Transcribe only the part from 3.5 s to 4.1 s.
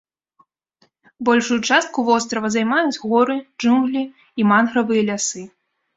джунглі